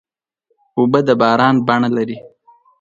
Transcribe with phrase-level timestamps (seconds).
[0.77, 2.17] اوبه د باران بڼه لري.